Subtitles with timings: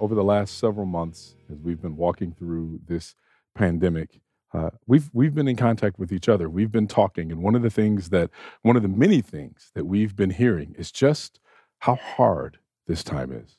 [0.00, 3.14] over the last several months, as we've been walking through this
[3.54, 4.20] pandemic,
[4.52, 6.48] uh, we've we've been in contact with each other.
[6.48, 8.30] We've been talking, and one of the things that
[8.62, 11.38] one of the many things that we've been hearing is just
[11.80, 13.58] how hard this time is,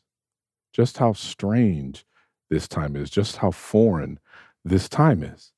[0.74, 2.06] just how strange
[2.50, 4.20] this time is, just how foreign
[4.66, 5.54] this time is.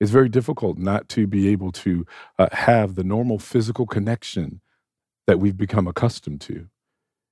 [0.00, 2.06] It's very difficult not to be able to
[2.38, 4.60] uh, have the normal physical connection
[5.26, 6.68] that we've become accustomed to.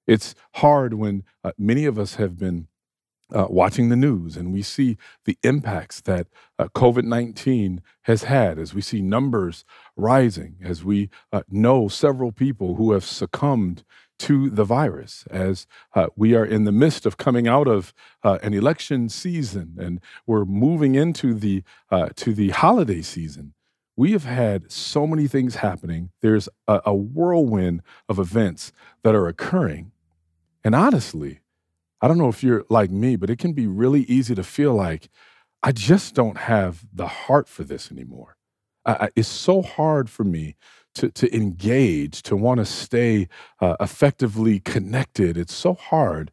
[0.06, 2.68] It's hard when uh, many of us have been
[3.34, 8.58] uh, watching the news and we see the impacts that uh, COVID 19 has had
[8.58, 9.64] as we see numbers
[9.96, 13.84] rising, as we uh, know several people who have succumbed
[14.18, 18.38] to the virus, as uh, we are in the midst of coming out of uh,
[18.42, 23.52] an election season and we're moving into the, uh, to the holiday season.
[23.96, 26.10] We have had so many things happening.
[26.20, 29.92] There's a, a whirlwind of events that are occurring.
[30.66, 31.42] And honestly,
[32.02, 34.74] I don't know if you're like me, but it can be really easy to feel
[34.74, 35.08] like
[35.62, 38.36] I just don't have the heart for this anymore.
[38.84, 40.56] I, I, it's so hard for me
[40.96, 43.28] to, to engage, to want to stay
[43.60, 45.36] uh, effectively connected.
[45.36, 46.32] It's so hard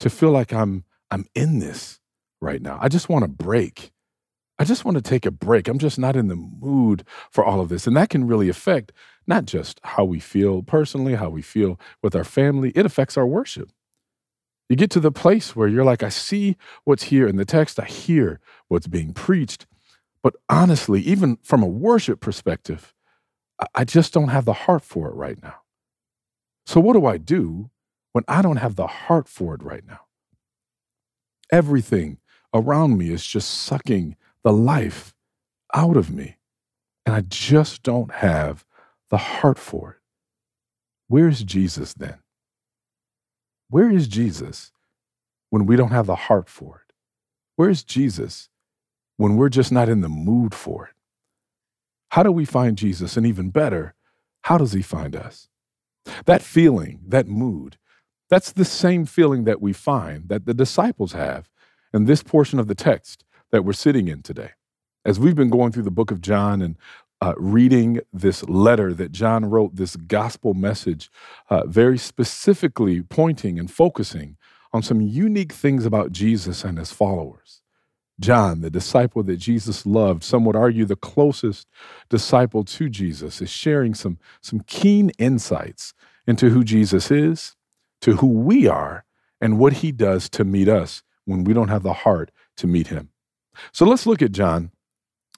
[0.00, 2.00] to feel like I'm I'm in this
[2.40, 2.78] right now.
[2.80, 3.92] I just want to break.
[4.58, 5.68] I just want to take a break.
[5.68, 7.86] I'm just not in the mood for all of this.
[7.86, 8.92] And that can really affect
[9.26, 13.26] not just how we feel personally, how we feel with our family, it affects our
[13.26, 13.70] worship.
[14.68, 17.78] You get to the place where you're like, I see what's here in the text,
[17.78, 19.66] I hear what's being preached.
[20.22, 22.94] But honestly, even from a worship perspective,
[23.74, 25.60] I- just don't have the heart for it right now.
[26.66, 27.70] So, what do I do
[28.12, 30.00] when I don't have the heart for it right now?
[31.52, 32.18] Everything
[32.54, 35.14] around me is just sucking the life
[35.74, 36.38] out of me.
[37.06, 38.64] And I just don't have
[39.10, 39.96] the heart for it.
[41.08, 42.18] Where's Jesus then?
[43.74, 44.70] Where is Jesus
[45.50, 46.94] when we don't have the heart for it?
[47.56, 48.48] Where's Jesus
[49.16, 50.94] when we're just not in the mood for it?
[52.10, 53.16] How do we find Jesus?
[53.16, 53.96] And even better,
[54.42, 55.48] how does he find us?
[56.26, 57.76] That feeling, that mood,
[58.30, 61.50] that's the same feeling that we find that the disciples have
[61.92, 64.50] in this portion of the text that we're sitting in today.
[65.04, 66.76] As we've been going through the book of John and
[67.24, 71.10] uh, reading this letter that John wrote, this gospel message,
[71.48, 74.36] uh, very specifically pointing and focusing
[74.74, 77.62] on some unique things about Jesus and his followers.
[78.20, 81.66] John, the disciple that Jesus loved, some would argue the closest
[82.10, 85.94] disciple to Jesus, is sharing some, some keen insights
[86.26, 87.56] into who Jesus is,
[88.02, 89.06] to who we are,
[89.40, 92.88] and what he does to meet us when we don't have the heart to meet
[92.88, 93.08] him.
[93.72, 94.72] So let's look at John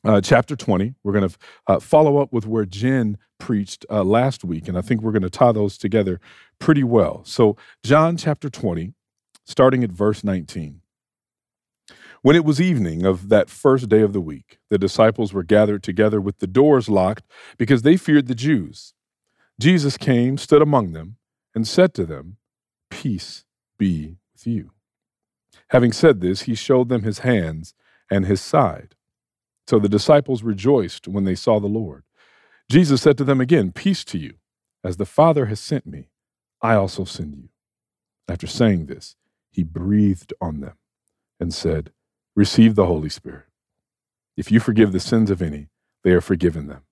[0.04, 0.94] uh, chapter 20.
[1.02, 1.36] We're going to
[1.66, 5.22] uh, follow up with where Jen preached uh, last week, and I think we're going
[5.22, 6.20] to tie those together
[6.58, 7.22] pretty well.
[7.24, 8.94] So, John chapter 20,
[9.44, 10.80] starting at verse 19.
[12.22, 15.84] When it was evening of that first day of the week, the disciples were gathered
[15.84, 17.24] together with the doors locked
[17.56, 18.94] because they feared the Jews.
[19.60, 21.18] Jesus came, stood among them,
[21.54, 22.38] and said to them,
[22.90, 23.44] Peace
[23.78, 24.72] be with you.
[25.68, 27.74] Having said this, he showed them his hands
[28.10, 28.95] and his side.
[29.68, 32.04] So the disciples rejoiced when they saw the Lord.
[32.70, 34.34] Jesus said to them again, Peace to you.
[34.84, 36.10] As the Father has sent me,
[36.62, 37.48] I also send you.
[38.28, 39.16] After saying this,
[39.50, 40.74] he breathed on them
[41.40, 41.90] and said,
[42.34, 43.44] Receive the Holy Spirit.
[44.36, 45.68] If you forgive the sins of any,
[46.04, 46.82] they are forgiven them.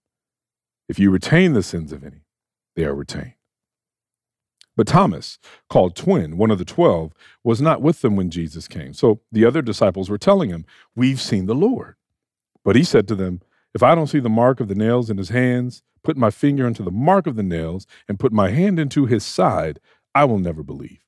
[0.89, 2.23] If you retain the sins of any,
[2.75, 3.35] they are retained.
[4.77, 5.39] But Thomas,
[5.71, 7.13] called twin, one of the twelve,
[7.45, 8.93] was not with them when Jesus came.
[8.93, 10.65] So the other disciples were telling him,
[10.97, 11.95] We've seen the Lord.
[12.65, 13.41] But he said to them,
[13.75, 16.67] If I don't see the mark of the nails in his hands, put my finger
[16.67, 19.81] into the mark of the nails, and put my hand into his side,
[20.15, 21.01] I will never believe.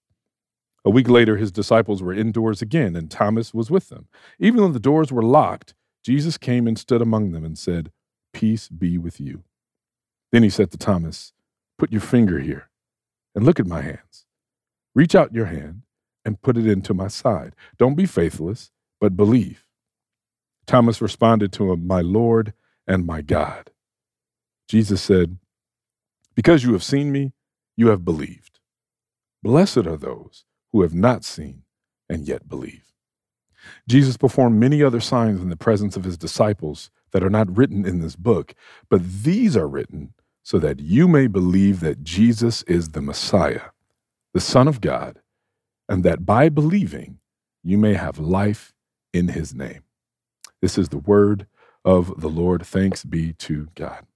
[0.85, 4.07] A week later, his disciples were indoors again, and Thomas was with them.
[4.39, 5.75] Even though the doors were locked,
[6.05, 7.91] Jesus came and stood among them and said,
[8.33, 9.43] Peace be with you.
[10.31, 11.33] Then he said to Thomas,
[11.79, 12.69] Put your finger here
[13.35, 14.27] and look at my hands.
[14.95, 15.83] Reach out your hand
[16.25, 17.55] and put it into my side.
[17.79, 18.71] Don't be faithless,
[19.01, 19.66] but believe.
[20.67, 22.53] Thomas responded to him, My Lord
[22.87, 23.71] and my God.
[24.69, 25.39] Jesus said,
[26.35, 27.33] Because you have seen me,
[27.77, 28.59] you have believed.
[29.43, 31.63] Blessed are those who have not seen
[32.09, 32.93] and yet believe.
[33.89, 37.87] Jesus performed many other signs in the presence of his disciples that are not written
[37.87, 38.55] in this book,
[38.89, 40.13] but these are written
[40.43, 43.71] so that you may believe that Jesus is the Messiah,
[44.35, 45.21] the Son of God,
[45.89, 47.19] and that by believing
[47.63, 48.73] you may have life
[49.13, 49.83] in his name.
[50.63, 51.47] This is the word
[51.85, 52.65] of the Lord.
[52.67, 54.07] Thanks be to God.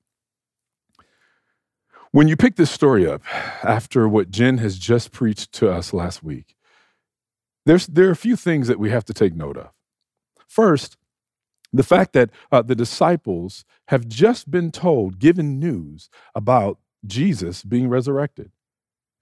[2.13, 3.23] When you pick this story up
[3.65, 6.57] after what Jen has just preached to us last week,
[7.67, 9.71] there's, there are a few things that we have to take note of.
[10.49, 10.97] First,
[11.73, 17.89] the fact that uh, the disciples have just been told, given news about Jesus being
[17.89, 18.51] resurrected.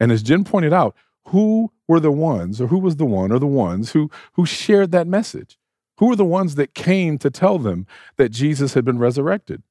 [0.00, 3.38] And as Jen pointed out, who were the ones, or who was the one, or
[3.38, 5.57] the ones who, who shared that message?
[5.98, 7.86] Who are the ones that came to tell them
[8.16, 9.62] that Jesus had been resurrected?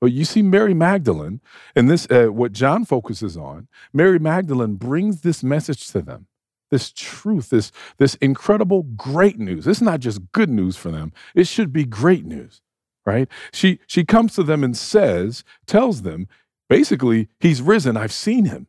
[0.00, 1.40] Well, you see Mary Magdalene,
[1.76, 6.26] and this, uh, what John focuses on, Mary Magdalene brings this message to them
[6.70, 9.66] this truth, this, this incredible great news.
[9.66, 12.62] It's not just good news for them, it should be great news,
[13.04, 13.28] right?
[13.52, 16.28] She, she comes to them and says, tells them,
[16.68, 17.96] basically, he's risen.
[17.96, 18.68] I've seen him.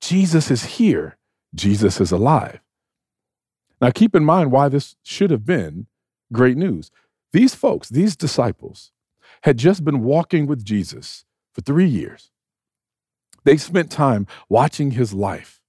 [0.00, 1.16] Jesus is here.
[1.54, 2.60] Jesus is alive.
[3.80, 5.86] Now, keep in mind why this should have been
[6.34, 6.90] great news.
[7.32, 8.92] These folks, these disciples,
[9.42, 12.30] had just been walking with Jesus for three years.
[13.44, 15.60] They spent time watching his life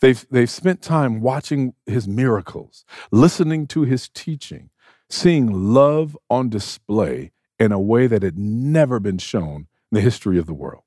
[0.00, 4.70] They've, they've spent time watching his miracles, listening to his teaching,
[5.08, 10.38] seeing love on display in a way that had never been shown in the history
[10.38, 10.82] of the world.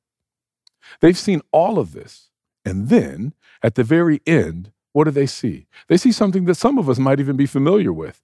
[1.01, 2.30] They've seen all of this.
[2.65, 3.33] And then
[3.63, 5.68] at the very end, what do they see?
[5.88, 8.21] They see something that some of us might even be familiar with.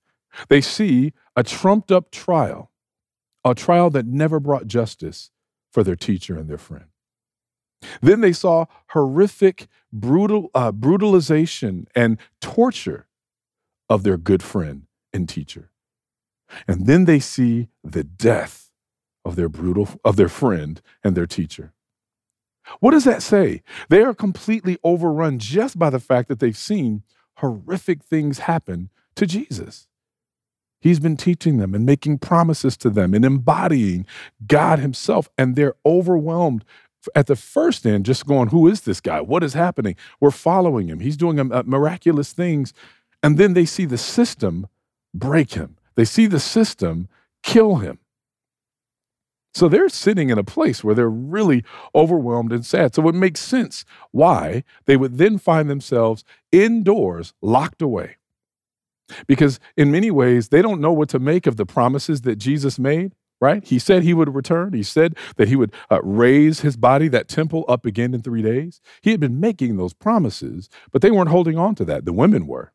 [0.49, 2.71] They see a trumped up trial,
[3.43, 5.31] a trial that never brought justice
[5.71, 6.85] for their teacher and their friend.
[8.01, 13.07] Then they saw horrific brutal, uh, brutalization and torture
[13.89, 15.71] of their good friend and teacher.
[16.67, 18.71] And then they see the death
[19.23, 21.73] of their brutal of their friend and their teacher.
[22.79, 23.61] What does that say?
[23.89, 27.03] They are completely overrun just by the fact that they've seen
[27.37, 29.87] horrific things happen to Jesus.
[30.81, 34.05] He's been teaching them and making promises to them and embodying
[34.45, 36.63] God Himself, and they're overwhelmed
[37.13, 39.21] at the first end, just going, Who is this guy?
[39.21, 39.95] What is happening?
[40.19, 40.99] We're following him.
[40.99, 42.73] He's doing um, uh, miraculous things.
[43.21, 44.67] And then they see the system
[45.13, 47.07] break him, they see the system
[47.43, 47.99] kill him.
[49.53, 51.63] So they're sitting in a place where they're really
[51.93, 52.93] overwhelmed and sad.
[52.93, 58.17] So it makes sense why they would then find themselves indoors, locked away.
[59.27, 62.79] Because in many ways, they don't know what to make of the promises that Jesus
[62.79, 63.65] made right?
[63.65, 64.73] He said he would return.
[64.73, 68.41] He said that he would uh, raise his body, that temple, up again in three
[68.41, 68.81] days.
[69.01, 72.05] He had been making those promises, but they weren't holding on to that.
[72.05, 72.71] The women were.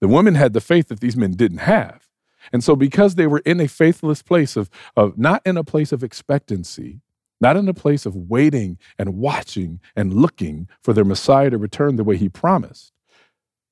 [0.00, 2.08] The women had the faith that these men didn't have.
[2.52, 5.90] And so, because they were in a faithless place of, of not in a place
[5.90, 7.00] of expectancy,
[7.40, 11.96] not in a place of waiting and watching and looking for their Messiah to return
[11.96, 12.92] the way he promised,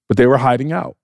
[0.09, 0.97] but they were hiding out.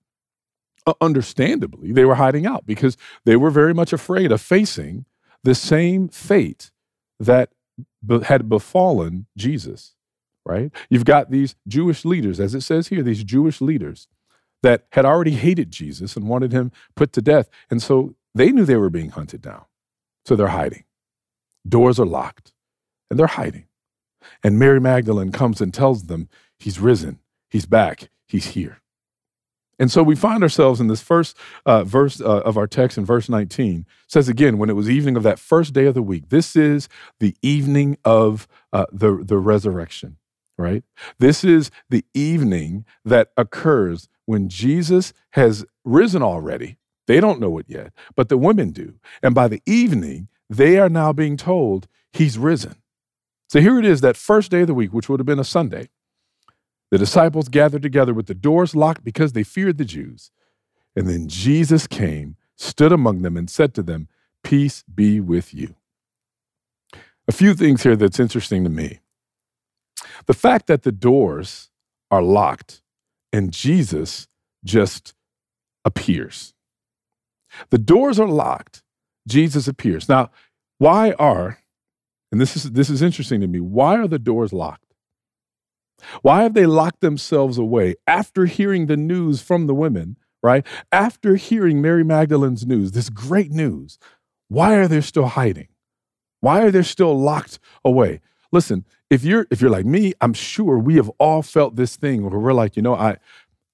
[0.90, 5.04] Uh, understandably, they were hiding out because they were very much afraid of facing
[5.44, 6.72] the same fate
[7.20, 7.50] that
[8.04, 9.94] be- had befallen Jesus,
[10.44, 10.72] right?
[10.88, 14.08] You've got these Jewish leaders, as it says here, these Jewish leaders
[14.64, 17.48] that had already hated Jesus and wanted him put to death.
[17.70, 19.64] And so they knew they were being hunted down.
[20.24, 20.84] So they're hiding.
[21.68, 22.52] Doors are locked
[23.08, 23.66] and they're hiding.
[24.42, 26.28] And Mary Magdalene comes and tells them,
[26.58, 28.80] He's risen, He's back, He's here.
[29.80, 31.34] And so we find ourselves in this first
[31.64, 35.16] uh, verse uh, of our text in verse 19 says again, when it was evening
[35.16, 36.86] of that first day of the week, this is
[37.18, 40.18] the evening of uh, the, the resurrection,
[40.58, 40.84] right?
[41.18, 46.76] This is the evening that occurs when Jesus has risen already.
[47.06, 48.96] They don't know it yet, but the women do.
[49.22, 52.76] And by the evening, they are now being told he's risen.
[53.48, 55.44] So here it is, that first day of the week, which would have been a
[55.44, 55.88] Sunday.
[56.90, 60.30] The disciples gathered together with the doors locked because they feared the Jews.
[60.96, 64.08] And then Jesus came, stood among them, and said to them,
[64.42, 65.76] Peace be with you.
[67.28, 68.98] A few things here that's interesting to me.
[70.26, 71.70] The fact that the doors
[72.10, 72.82] are locked
[73.32, 74.26] and Jesus
[74.64, 75.14] just
[75.84, 76.54] appears.
[77.70, 78.82] The doors are locked,
[79.28, 80.08] Jesus appears.
[80.08, 80.30] Now,
[80.78, 81.58] why are,
[82.32, 84.89] and this is, this is interesting to me, why are the doors locked?
[86.22, 90.66] Why have they locked themselves away after hearing the news from the women, right?
[90.92, 93.98] After hearing Mary Magdalene's news, this great news,
[94.48, 95.68] why are they still hiding?
[96.40, 98.20] Why are they still locked away?
[98.52, 102.22] Listen, if you're if you're like me, I'm sure we have all felt this thing
[102.22, 103.18] where we're like, you know, I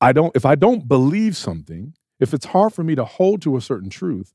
[0.01, 3.57] I don't if I don't believe something, if it's hard for me to hold to
[3.57, 4.35] a certain truth,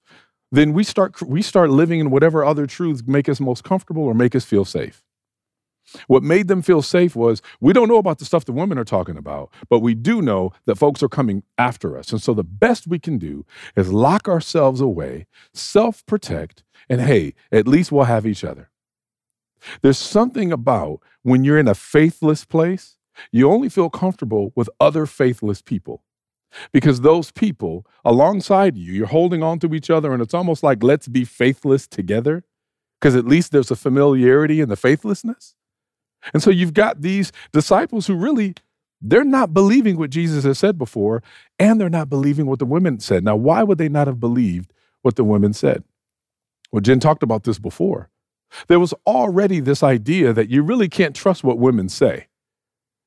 [0.52, 4.14] then we start we start living in whatever other truths make us most comfortable or
[4.14, 5.04] make us feel safe.
[6.08, 8.86] What made them feel safe was we don't know about the stuff the women are
[8.86, 12.12] talking about, but we do know that folks are coming after us.
[12.12, 13.46] And so the best we can do
[13.76, 18.70] is lock ourselves away, self protect, and hey, at least we'll have each other.
[19.82, 22.98] There's something about when you're in a faithless place,
[23.32, 26.04] you only feel comfortable with other faithless people.
[26.74, 30.84] Because those people alongside you, you're holding on to each other, and it's almost like
[30.84, 32.44] let's be faithless together,
[33.00, 35.56] because at least there's a familiarity in the faithlessness.
[36.34, 38.56] And so you've got these disciples who really
[39.02, 41.24] they're not believing what Jesus has said before,
[41.58, 43.24] and they're not believing what the women said.
[43.24, 45.84] Now, why would they not have believed what the women said?
[46.72, 48.10] Well, Jen talked about this before.
[48.68, 52.28] There was already this idea that you really can't trust what women say.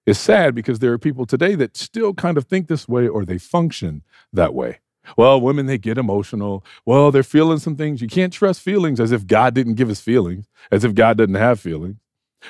[0.06, 3.24] It's sad because there are people today that still kind of think this way or
[3.24, 4.02] they function
[4.32, 4.80] that way.
[5.16, 6.64] Well, women, they get emotional.
[6.84, 8.02] Well, they're feeling some things.
[8.02, 11.34] You can't trust feelings as if God didn't give us feelings, as if God doesn't
[11.34, 11.96] have feelings.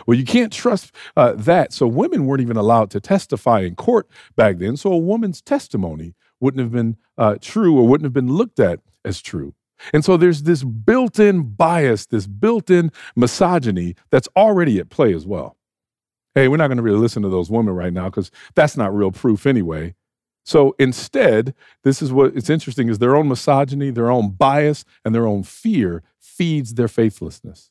[0.06, 1.72] Well, you can't trust uh, that.
[1.72, 4.76] So women weren't even allowed to testify in court back then.
[4.76, 8.80] So a woman's testimony wouldn't have been uh, true or wouldn't have been looked at
[9.04, 9.54] as true.
[9.92, 15.12] And so there's this built in bias, this built in misogyny that's already at play
[15.12, 15.56] as well.
[16.34, 18.94] Hey, we're not going to really listen to those women right now because that's not
[18.94, 19.94] real proof anyway.
[20.44, 25.14] So instead, this is what it's interesting is their own misogyny, their own bias, and
[25.14, 27.70] their own fear feeds their faithlessness.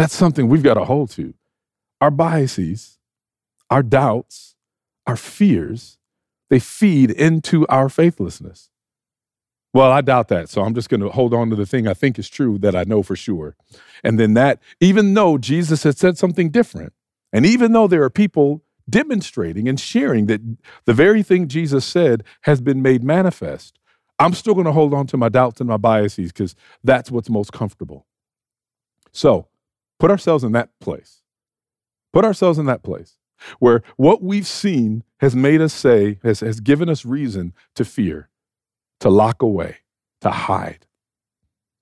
[0.00, 1.34] That's something we've got to hold to.
[2.00, 2.96] Our biases,
[3.68, 4.54] our doubts,
[5.06, 5.98] our fears,
[6.48, 8.70] they feed into our faithlessness.
[9.74, 10.48] Well, I doubt that.
[10.48, 12.74] So I'm just going to hold on to the thing I think is true that
[12.74, 13.56] I know for sure.
[14.02, 16.94] And then that, even though Jesus had said something different,
[17.30, 20.40] and even though there are people demonstrating and sharing that
[20.86, 23.78] the very thing Jesus said has been made manifest,
[24.18, 27.28] I'm still going to hold on to my doubts and my biases because that's what's
[27.28, 28.06] most comfortable.
[29.12, 29.49] So
[30.00, 31.20] Put ourselves in that place.
[32.12, 33.16] Put ourselves in that place
[33.58, 38.28] where what we've seen has made us say, has, has given us reason to fear,
[39.00, 39.76] to lock away,
[40.22, 40.86] to hide.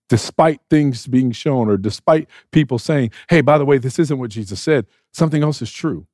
[0.09, 4.31] Despite things being shown or despite people saying, hey, by the way, this isn't what
[4.31, 6.07] Jesus said, something else is true.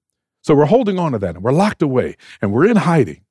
[0.43, 3.23] So we're holding on to that and we're locked away and we're in hiding.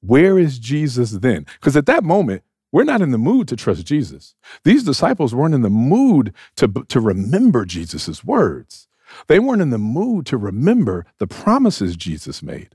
[0.00, 1.44] Where is Jesus then?
[1.60, 2.42] Because at that moment,
[2.72, 4.34] we're not in the mood to trust Jesus.
[4.64, 8.88] These disciples weren't in the mood to, to remember Jesus' words.
[9.26, 12.74] They weren't in the mood to remember the promises Jesus made.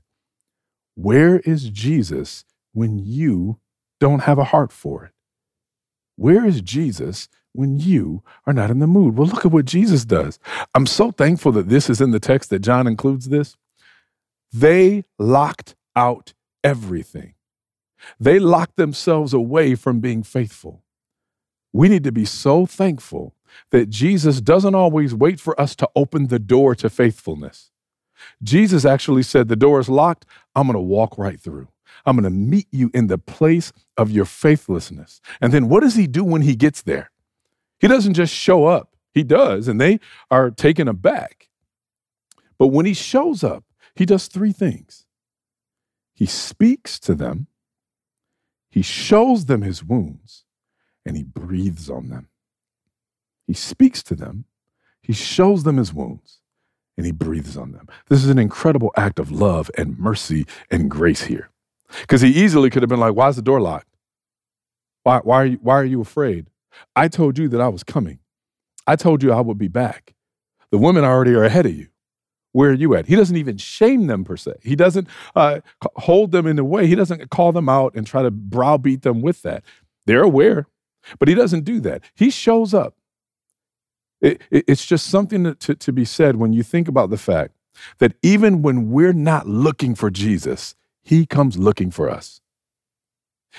[0.96, 3.58] Where is Jesus when you
[4.00, 5.12] don't have a heart for it?
[6.16, 9.16] Where is Jesus when you are not in the mood?
[9.16, 10.38] Well, look at what Jesus does.
[10.74, 13.56] I'm so thankful that this is in the text that John includes this.
[14.52, 16.32] They locked out
[16.62, 17.33] everything.
[18.18, 20.82] They locked themselves away from being faithful.
[21.72, 23.34] We need to be so thankful
[23.70, 27.70] that Jesus doesn't always wait for us to open the door to faithfulness.
[28.42, 30.24] Jesus actually said, The door is locked.
[30.54, 31.68] I'm going to walk right through.
[32.06, 35.20] I'm going to meet you in the place of your faithlessness.
[35.40, 37.10] And then what does he do when he gets there?
[37.78, 41.48] He doesn't just show up, he does, and they are taken aback.
[42.58, 45.06] But when he shows up, he does three things
[46.14, 47.48] he speaks to them,
[48.74, 50.42] he shows them his wounds
[51.06, 52.28] and he breathes on them.
[53.46, 54.46] He speaks to them,
[55.00, 56.40] he shows them his wounds,
[56.96, 57.86] and he breathes on them.
[58.08, 61.50] This is an incredible act of love and mercy and grace here.
[62.00, 63.96] Because he easily could have been like, Why is the door locked?
[65.04, 66.50] Why, why, are you, why are you afraid?
[66.96, 68.18] I told you that I was coming.
[68.88, 70.14] I told you I would be back.
[70.72, 71.90] The women already are ahead of you
[72.54, 73.06] where are you at?
[73.06, 74.52] He doesn't even shame them per se.
[74.62, 75.60] He doesn't uh,
[75.96, 76.86] hold them in the way.
[76.86, 79.64] He doesn't call them out and try to browbeat them with that.
[80.06, 80.68] They're aware,
[81.18, 82.02] but he doesn't do that.
[82.14, 82.94] He shows up.
[84.20, 87.54] It, it, it's just something to, to be said when you think about the fact
[87.98, 92.40] that even when we're not looking for Jesus, he comes looking for us.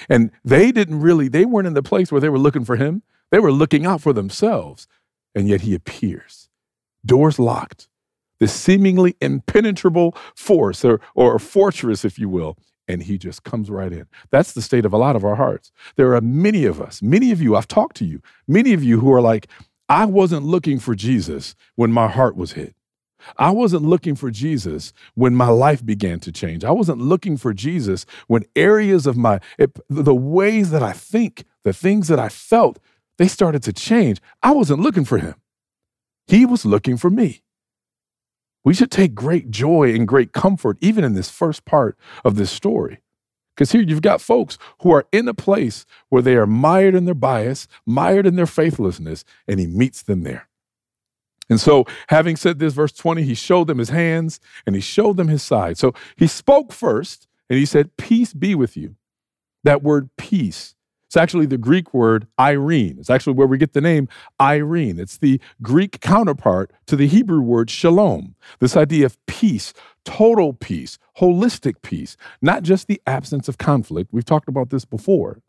[0.07, 3.03] And they didn't really, they weren't in the place where they were looking for him.
[3.29, 4.87] They were looking out for themselves.
[5.35, 6.47] And yet he appears.
[7.05, 7.89] Doors locked,
[8.39, 13.91] this seemingly impenetrable force or, or fortress, if you will, and he just comes right
[13.91, 14.05] in.
[14.31, 15.71] That's the state of a lot of our hearts.
[15.95, 18.99] There are many of us, many of you, I've talked to you, many of you
[18.99, 19.47] who are like,
[19.87, 22.75] I wasn't looking for Jesus when my heart was hit.
[23.37, 26.63] I wasn't looking for Jesus when my life began to change.
[26.63, 31.43] I wasn't looking for Jesus when areas of my, it, the ways that I think,
[31.63, 32.79] the things that I felt,
[33.17, 34.21] they started to change.
[34.43, 35.35] I wasn't looking for him.
[36.27, 37.41] He was looking for me.
[38.65, 42.51] We should take great joy and great comfort, even in this first part of this
[42.51, 42.99] story,
[43.55, 47.05] Because here you've got folks who are in a place where they are mired in
[47.05, 50.49] their bias, mired in their faithlessness, and he meets them there.
[51.49, 55.15] And so, having said this, verse 20, he showed them his hands and he showed
[55.15, 55.77] them his side.
[55.77, 58.95] So he spoke first and he said, Peace be with you.
[59.63, 60.74] That word peace,
[61.15, 62.97] it's actually the Greek word Irene.
[62.99, 64.09] It's actually where we get the name
[64.41, 64.99] Irene.
[64.99, 68.35] It's the Greek counterpart to the Hebrew word shalom.
[68.59, 74.09] This idea of peace, total peace, holistic peace, not just the absence of conflict.
[74.11, 75.41] We've talked about this before.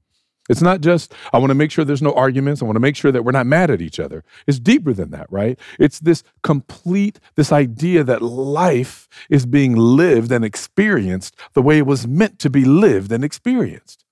[0.48, 2.62] It's not just, I want to make sure there's no arguments.
[2.62, 4.22] I want to make sure that we're not mad at each other.
[4.46, 5.58] It's deeper than that, right?
[5.80, 11.86] It's this complete, this idea that life is being lived and experienced the way it
[11.86, 14.05] was meant to be lived and experienced.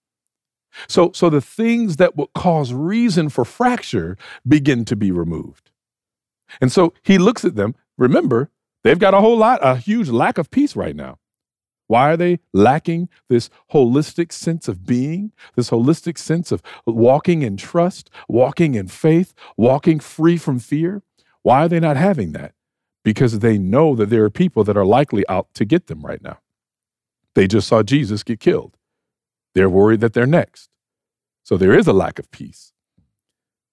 [0.89, 4.17] So, so the things that would cause reason for fracture
[4.47, 5.71] begin to be removed.
[6.61, 7.75] And so he looks at them.
[7.97, 8.51] Remember,
[8.83, 11.19] they've got a whole lot, a huge lack of peace right now.
[11.87, 17.57] Why are they lacking this holistic sense of being, this holistic sense of walking in
[17.57, 21.03] trust, walking in faith, walking free from fear?
[21.43, 22.55] Why are they not having that?
[23.05, 26.23] Because they know that there are people that are likely out to get them right
[26.23, 26.39] now.
[27.35, 28.77] They just saw Jesus get killed.
[29.55, 30.69] They're worried that they're next.
[31.43, 32.73] So there is a lack of peace.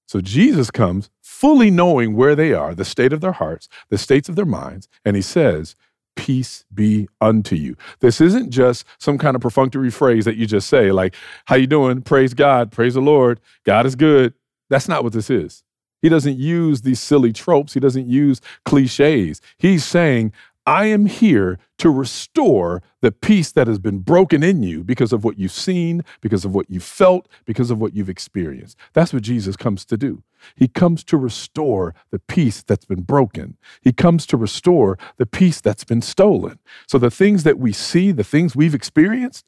[0.07, 4.27] So Jesus comes fully knowing where they are, the state of their hearts, the states
[4.27, 5.75] of their minds, and he says,
[6.15, 7.75] peace be unto you.
[7.99, 11.67] This isn't just some kind of perfunctory phrase that you just say like how you
[11.67, 12.01] doing?
[12.01, 13.39] Praise God, praise the Lord.
[13.63, 14.33] God is good.
[14.69, 15.63] That's not what this is.
[16.01, 17.73] He doesn't use these silly tropes.
[17.73, 19.39] He doesn't use clichés.
[19.57, 20.33] He's saying,
[20.65, 25.23] I am here to restore the peace that has been broken in you because of
[25.23, 28.77] what you've seen, because of what you've felt, because of what you've experienced.
[28.93, 30.23] That's what Jesus comes to do.
[30.55, 33.57] He comes to restore the peace that's been broken.
[33.81, 36.59] He comes to restore the peace that's been stolen.
[36.87, 39.45] So the things that we see, the things we've experienced,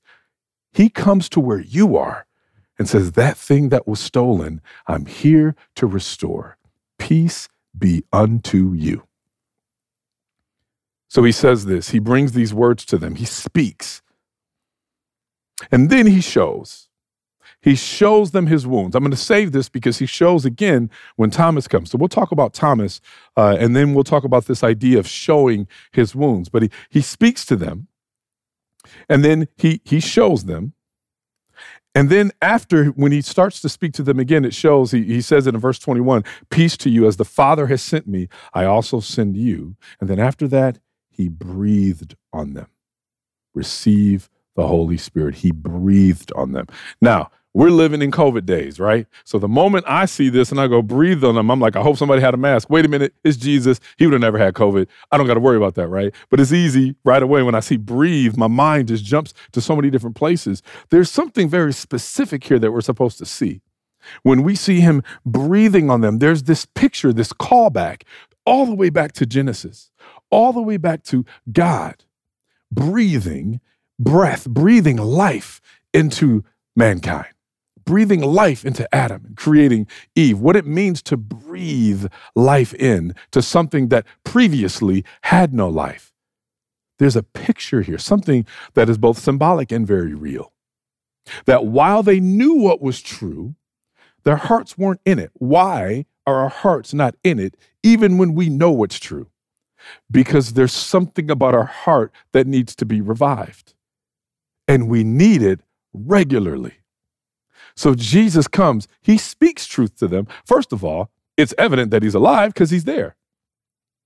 [0.72, 2.26] He comes to where you are
[2.80, 6.58] and says, That thing that was stolen, I'm here to restore.
[6.98, 9.04] Peace be unto you.
[11.14, 14.02] So he says this, he brings these words to them, he speaks.
[15.72, 16.90] And then he shows.
[17.62, 18.96] He shows them his wounds.
[18.96, 21.92] I'm going to save this because he shows again when Thomas comes.
[21.92, 23.00] So we'll talk about Thomas
[23.38, 26.50] uh, and then we'll talk about this idea of showing his wounds.
[26.50, 27.90] But he, he speaks to them
[29.08, 30.74] and then he, he shows them.
[31.94, 35.22] And then after, when he starts to speak to them again, it shows, he, he
[35.22, 38.66] says it in verse 21 Peace to you, as the Father has sent me, I
[38.66, 39.76] also send you.
[40.02, 40.80] And then after that,
[41.14, 42.68] he breathed on them.
[43.54, 45.36] Receive the Holy Spirit.
[45.36, 46.68] He breathed on them.
[47.02, 49.06] Now, we're living in COVID days, right?
[49.26, 51.82] So the moment I see this and I go breathe on them, I'm like, I
[51.82, 52.68] hope somebody had a mask.
[52.70, 53.80] Wait a minute, it's Jesus.
[53.98, 54.88] He would have never had COVID.
[55.12, 56.14] I don't got to worry about that, right?
[56.32, 59.76] But it's easy right away when I see breathe, my mind just jumps to so
[59.76, 60.64] many different places.
[60.90, 63.62] There's something very specific here that we're supposed to see.
[64.24, 68.02] When we see him breathing on them, there's this picture, this callback
[68.46, 69.92] all the way back to Genesis
[70.34, 72.04] all the way back to God
[72.72, 73.62] breathing
[74.00, 75.62] breath, breathing life
[75.94, 76.44] into
[76.76, 77.28] mankind,
[77.86, 80.40] breathing life into Adam and creating Eve.
[80.40, 86.14] What it means to breathe life in to something that previously had no life.
[87.00, 90.54] There's a picture here, something that is both symbolic and very real.
[91.46, 93.56] That while they knew what was true,
[94.24, 95.32] their hearts weren't in it.
[95.34, 99.28] Why are our hearts not in it, even when we know what's true?
[100.10, 103.74] Because there's something about our heart that needs to be revived.
[104.68, 105.62] And we need it
[105.94, 106.76] regularly.
[107.76, 110.28] So Jesus comes, he speaks truth to them.
[110.46, 113.16] First of all, it's evident that he's alive because he's there.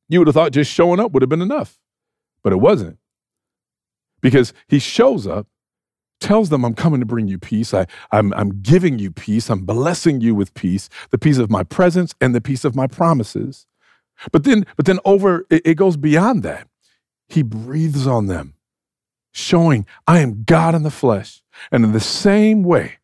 [0.09, 1.79] You would have thought just showing up would have been enough,
[2.43, 2.97] but it wasn't.
[4.21, 5.47] Because he shows up,
[6.19, 7.73] tells them, I'm coming to bring you peace.
[7.73, 9.49] I, I'm, I'm giving you peace.
[9.49, 12.87] I'm blessing you with peace, the peace of my presence and the peace of my
[12.87, 13.67] promises.
[14.31, 16.67] But then, but then over, it, it goes beyond that.
[17.29, 18.55] He breathes on them,
[19.31, 21.41] showing, I am God in the flesh.
[21.71, 22.97] And in the same way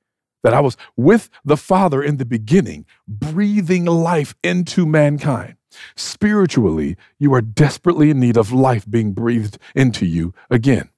[0.43, 5.55] that I was with the Father in the beginning, breathing life into mankind,
[5.95, 10.89] spiritually, you are desperately in need of life being breathed into you again.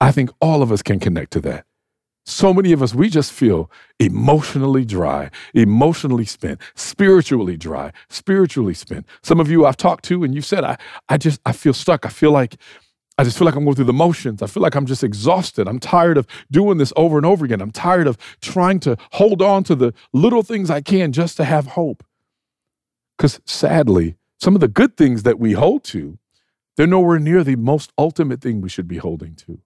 [0.00, 1.64] I think all of us can connect to that.
[2.28, 9.06] So many of us, we just feel emotionally dry, emotionally spent, spiritually dry, spiritually spent.
[9.22, 10.76] Some of you I've talked to and you've said, I,
[11.08, 12.04] I just, I feel stuck.
[12.04, 12.58] I feel like,
[13.16, 14.42] I just feel like I'm going through the motions.
[14.42, 15.66] I feel like I'm just exhausted.
[15.66, 17.62] I'm tired of doing this over and over again.
[17.62, 21.44] I'm tired of trying to hold on to the little things I can just to
[21.44, 22.04] have hope.
[23.16, 26.18] Because sadly, some of the good things that we hold to,
[26.76, 29.60] they're nowhere near the most ultimate thing we should be holding to.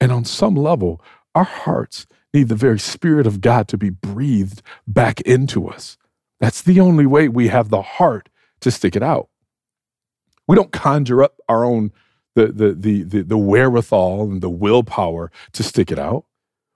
[0.00, 1.00] And on some level,
[1.36, 5.98] our hearts need the very Spirit of God to be breathed back into us.
[6.40, 9.28] That's the only way we have the heart to stick it out.
[10.48, 11.92] We don't conjure up our own
[12.34, 16.24] the the the the, the wherewithal and the willpower to stick it out.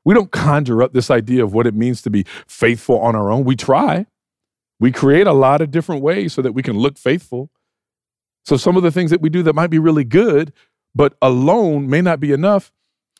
[0.04, 3.30] We don't conjure up this idea of what it means to be faithful on our
[3.30, 3.44] own.
[3.44, 4.06] We try.
[4.78, 7.50] We create a lot of different ways so that we can look faithful.
[8.44, 10.52] So some of the things that we do that might be really good,
[10.94, 12.72] but alone may not be enough.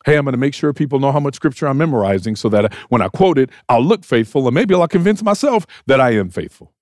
[0.05, 2.65] Hey, I'm going to make sure people know how much scripture I'm memorizing so that
[2.65, 6.11] uh, when I quote it, I'll look faithful and maybe I'll convince myself that I
[6.11, 6.73] am faithful.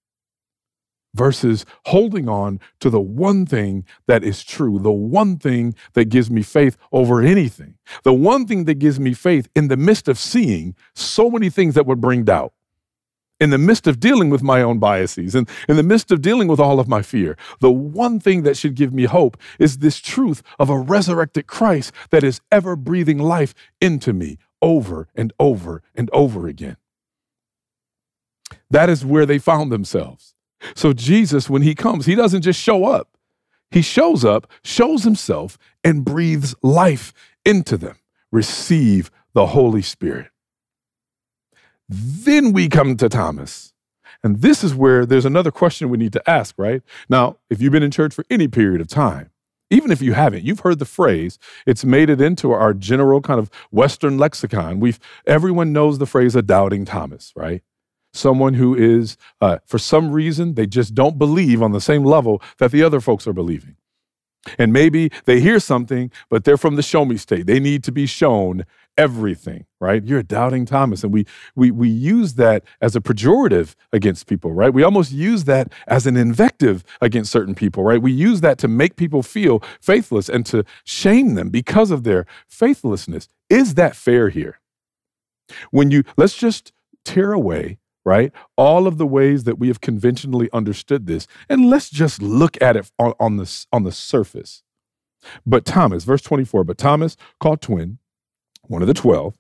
[1.15, 6.29] Versus holding on to the one thing that is true, the one thing that gives
[6.29, 10.19] me faith over anything, the one thing that gives me faith in the midst of
[10.19, 12.53] seeing so many things that would bring doubt
[13.39, 16.47] in the midst of dealing with my own biases and in the midst of dealing
[16.47, 19.99] with all of my fear, the one thing that should give me hope is this
[19.99, 25.81] truth of a resurrected Christ that is ever breathing life into me over and over
[25.95, 26.77] and over again.
[28.69, 30.35] That is where they found themselves.
[30.75, 33.17] So, Jesus, when he comes, he doesn't just show up,
[33.71, 37.13] he shows up, shows himself, and breathes life
[37.45, 37.95] into them.
[38.31, 40.27] Receive the Holy Spirit.
[41.89, 43.73] Then we come to Thomas.
[44.23, 46.83] And this is where there's another question we need to ask, right?
[47.09, 49.31] Now, if you've been in church for any period of time,
[49.71, 51.39] even if you haven't, you've heard the phrase.
[51.65, 54.79] It's made it into our general kind of Western lexicon.
[54.79, 57.61] We've everyone knows the phrase a doubting Thomas, right?
[58.11, 62.41] Someone who is, uh, for some reason, they just don't believe on the same level
[62.57, 63.75] that the other folks are believing.
[64.57, 67.45] And maybe they hear something, but they're from the show me state.
[67.45, 68.65] They need to be shown
[68.97, 70.03] everything, right?
[70.03, 71.03] You're a doubting Thomas.
[71.03, 71.25] And we
[71.55, 74.73] we we use that as a pejorative against people, right?
[74.73, 78.01] We almost use that as an invective against certain people, right?
[78.01, 82.25] We use that to make people feel faithless and to shame them because of their
[82.47, 83.27] faithlessness.
[83.49, 84.59] Is that fair here?
[85.71, 86.71] When you let's just
[87.05, 88.31] tear away right?
[88.57, 92.75] All of the ways that we have conventionally understood this, and let's just look at
[92.75, 94.63] it on, on, the, on the surface.
[95.45, 97.99] But Thomas, verse 24, but Thomas, called twin,
[98.63, 99.37] one of the 12,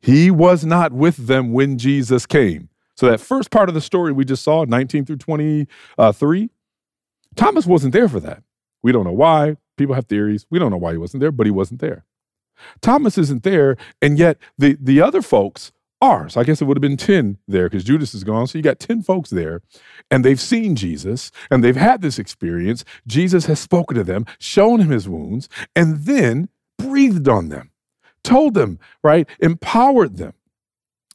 [0.00, 2.70] he was not with them when Jesus came.
[2.96, 6.50] So that first part of the story we just saw, 19 through 23,
[7.36, 8.42] Thomas wasn't there for that.
[8.82, 9.58] We don't know why.
[9.76, 10.44] People have theories.
[10.50, 12.04] We don't know why he wasn't there, but he wasn't there.
[12.80, 15.70] Thomas isn't there, and yet the, the other folks
[16.02, 16.28] are.
[16.28, 18.46] So I guess it would have been 10 there because Judas is gone.
[18.46, 19.62] So you got 10 folks there,
[20.10, 22.84] and they've seen Jesus and they've had this experience.
[23.06, 27.72] Jesus has spoken to them, shown him his wounds, and then breathed on them
[28.24, 29.28] told them, right?
[29.40, 30.34] Empowered them.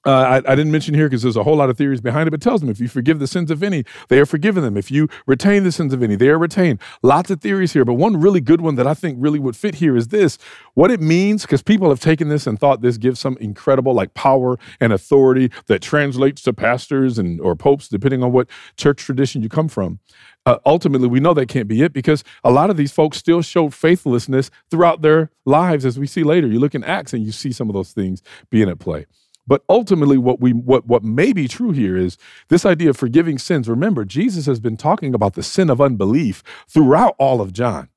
[0.08, 2.32] Uh, I, I, didn't mention here because there's a whole lot of theories behind it,
[2.32, 4.78] but it tells them if you forgive the sins of any, they are forgiven them.
[4.78, 6.80] If you retain the sins of any, they are retained.
[7.04, 9.76] Lots of theories here, but one really good one that I think really would fit
[9.76, 10.38] here is this
[10.76, 14.14] what it means, because people have taken this and thought this gives some incredible like
[14.14, 19.44] power and authority that translates to pastors and or popes, depending on what church tradition
[19.44, 20.00] you come from.
[20.46, 23.42] Uh, ultimately, we know that can't be it because a lot of these folks still
[23.42, 26.48] showed faithlessness throughout their lives, as we see later.
[26.48, 29.06] You look in Acts and you see some of those things being at play.
[29.48, 32.18] But ultimately, what we what what may be true here is
[32.50, 33.70] this idea of forgiving sins.
[33.70, 37.90] Remember, Jesus has been talking about the sin of unbelief throughout all of John.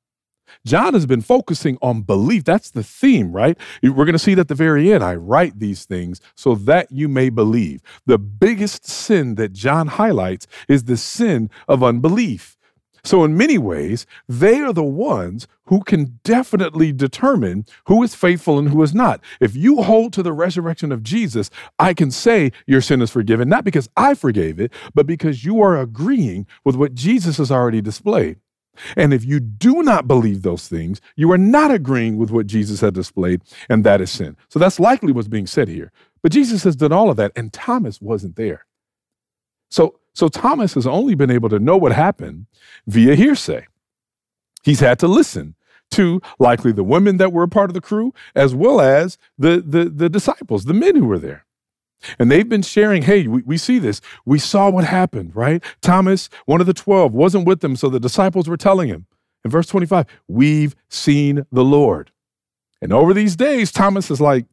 [0.66, 2.44] John has been focusing on belief.
[2.44, 3.56] That's the theme, right?
[3.82, 5.02] We're going to see that at the very end.
[5.02, 7.82] I write these things so that you may believe.
[8.06, 12.56] The biggest sin that John highlights is the sin of unbelief.
[13.04, 18.58] So, in many ways, they are the ones who can definitely determine who is faithful
[18.58, 19.20] and who is not.
[19.40, 23.48] If you hold to the resurrection of Jesus, I can say your sin is forgiven,
[23.48, 27.80] not because I forgave it, but because you are agreeing with what Jesus has already
[27.80, 28.38] displayed.
[28.96, 32.80] And if you do not believe those things, you are not agreeing with what Jesus
[32.80, 34.36] had displayed, and that is sin.
[34.48, 35.92] So that's likely what's being said here.
[36.22, 38.66] But Jesus has done all of that, and Thomas wasn't there.
[39.70, 42.46] So so Thomas has only been able to know what happened
[42.86, 43.66] via hearsay.
[44.62, 45.54] He's had to listen
[45.92, 49.62] to likely the women that were a part of the crew, as well as the,
[49.66, 51.44] the, the disciples, the men who were there.
[52.18, 54.00] And they've been sharing, hey, we, we see this.
[54.24, 55.62] We saw what happened, right?
[55.82, 59.06] Thomas, one of the 12, wasn't with them, so the disciples were telling him.
[59.44, 62.10] In verse 25, we've seen the Lord.
[62.80, 64.46] And over these days, Thomas is like,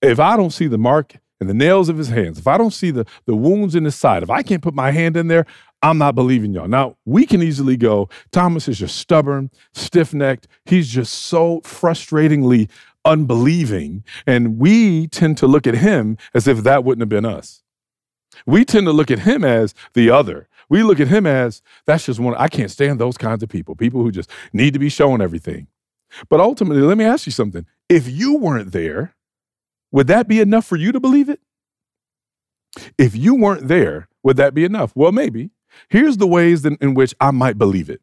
[0.00, 2.72] if I don't see the mark and the nails of his hands, if I don't
[2.72, 5.44] see the, the wounds in his side, if I can't put my hand in there,
[5.82, 6.68] I'm not believing y'all.
[6.68, 10.46] Now, we can easily go, Thomas is just stubborn, stiff necked.
[10.64, 12.70] He's just so frustratingly
[13.04, 14.04] unbelieving.
[14.26, 17.62] And we tend to look at him as if that wouldn't have been us.
[18.46, 20.48] We tend to look at him as the other.
[20.68, 22.34] We look at him as that's just one.
[22.36, 25.66] I can't stand those kinds of people, people who just need to be shown everything.
[26.28, 29.14] But ultimately, let me ask you something If you weren't there,
[29.92, 31.40] would that be enough for you to believe it?
[32.98, 34.92] If you weren't there, would that be enough?
[34.96, 35.50] Well, maybe.
[35.88, 38.00] Here's the ways in, in which I might believe it.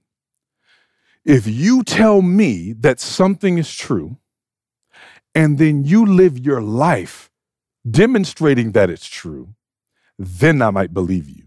[1.25, 4.17] If you tell me that something is true,
[5.35, 7.29] and then you live your life
[7.89, 9.49] demonstrating that it's true,
[10.17, 11.45] then I might believe you.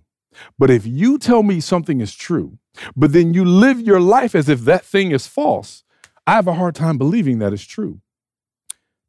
[0.59, 2.59] But if you tell me something is true,
[2.96, 5.85] but then you live your life as if that thing is false,
[6.26, 8.00] I have a hard time believing that is true.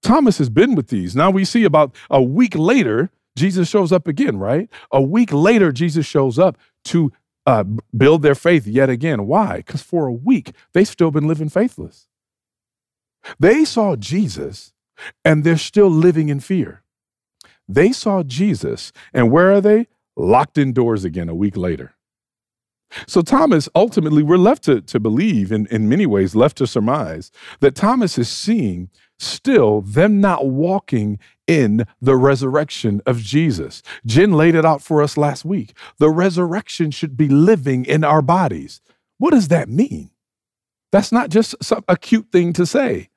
[0.04, 1.16] Thomas has been with these.
[1.16, 4.70] Now we see about a week later, Jesus shows up again, right?
[4.92, 7.12] A week later, Jesus shows up to
[7.46, 7.64] uh,
[7.96, 9.26] build their faith yet again.
[9.26, 9.58] Why?
[9.58, 12.08] Because for a week, they've still been living faithless.
[13.40, 14.74] They saw Jesus
[15.26, 16.84] and they're still living in fear.
[17.68, 19.88] They saw Jesus, and where are they?
[20.16, 21.96] Locked indoors again a week later.
[23.08, 27.32] So, Thomas, ultimately, we're left to, to believe, in, in many ways, left to surmise,
[27.60, 28.90] that Thomas is seeing
[29.24, 33.82] still them not walking in the resurrection of Jesus.
[34.06, 35.76] Jen laid it out for us last week.
[35.98, 38.82] The resurrection should be living in our bodies.
[39.18, 40.12] What does that mean?
[40.92, 43.10] That's not just some, a cute thing to say.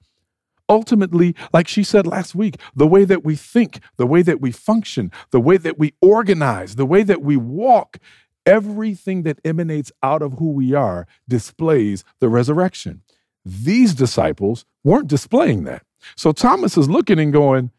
[0.68, 4.50] Ultimately, like she said last week, the way that we think, the way that we
[4.50, 7.98] function, the way that we organize, the way that we walk,
[8.44, 13.02] everything that emanates out of who we are displays the resurrection.
[13.44, 15.85] These disciples weren't displaying that.
[16.16, 17.70] So Thomas is looking and going,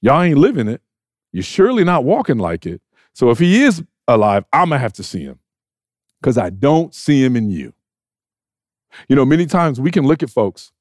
[0.00, 0.82] Y'all ain't living it.
[1.32, 2.80] You're surely not walking like it.
[3.12, 5.38] So if he is alive, I'm going to have to see him
[6.20, 7.72] because I don't see him in you.
[9.08, 10.72] You know, many times we can look at folks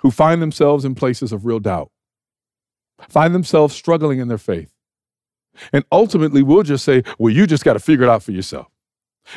[0.00, 1.90] who find themselves in places of real doubt,
[3.08, 4.72] find themselves struggling in their faith.
[5.72, 8.68] And ultimately, we'll just say, well, you just got to figure it out for yourself.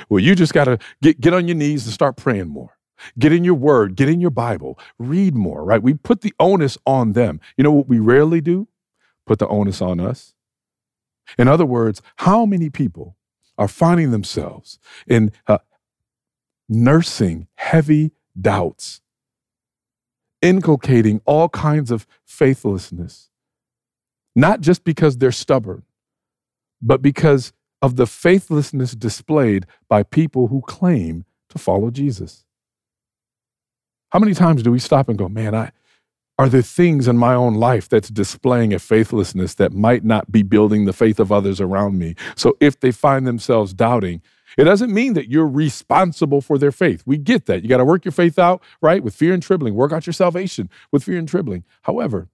[0.10, 2.73] Well, you just got to get, get on your knees and start praying more.
[3.18, 5.82] Get in your word, get in your Bible, read more, right?
[5.82, 7.40] We put the onus on them.
[7.58, 8.68] You know what we rarely do?
[9.26, 10.34] Put the onus on us.
[11.38, 13.16] In other words, how many people
[13.58, 15.60] are finding themselves in uh,
[16.68, 19.02] nursing heavy doubts
[20.44, 23.30] inculcating all kinds of faithlessness,
[24.36, 25.84] not just because they're stubborn,
[26.82, 32.43] but because of the faithlessness displayed by people who claim to follow Jesus.
[34.14, 35.72] How many times do we stop and go, man, I,
[36.38, 40.44] are there things in my own life that's displaying a faithlessness that might not be
[40.44, 42.14] building the faith of others around me?
[42.36, 44.22] So if they find themselves doubting,
[44.56, 47.02] it doesn't mean that you're responsible for their faith.
[47.08, 47.64] We get that.
[47.64, 49.04] You got to work your faith out, right?
[49.04, 49.74] With fear and trembling.
[49.74, 51.64] Work out your salvation with fear and trembling.
[51.82, 52.30] However,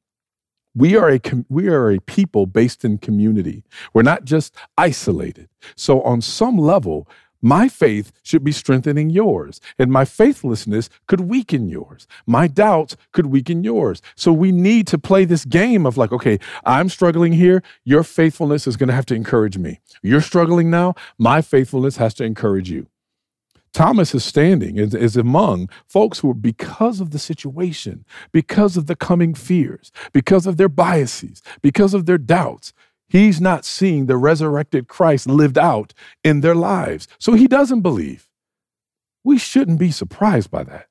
[0.75, 3.63] we are a we are a people based in community.
[3.93, 5.47] We're not just isolated.
[5.77, 7.07] So on some level,
[7.41, 12.07] my faith should be strengthening yours, and my faithlessness could weaken yours.
[12.25, 14.01] My doubts could weaken yours.
[14.15, 17.63] So we need to play this game of like, okay, I'm struggling here.
[17.83, 19.79] Your faithfulness is going to have to encourage me.
[20.01, 20.95] You're struggling now.
[21.17, 22.87] My faithfulness has to encourage you.
[23.71, 28.87] Thomas is standing is, is among folks who are, because of the situation, because of
[28.87, 32.73] the coming fears, because of their biases, because of their doubts,
[33.09, 35.93] He's not seeing the resurrected Christ lived out
[36.23, 37.07] in their lives.
[37.17, 38.29] So he doesn't believe.
[39.23, 40.87] We shouldn't be surprised by that.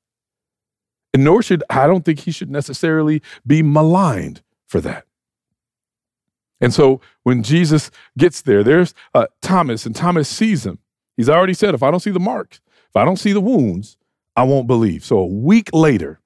[1.15, 5.05] And nor should, I don't think he should necessarily be maligned for that.
[6.61, 10.81] And so when Jesus gets there, there's uh, Thomas, and Thomas sees him.
[11.17, 13.97] He's already said, if I don't see the marks, if I don't see the wounds,
[14.37, 15.05] I won't believe.
[15.05, 16.21] So a week later,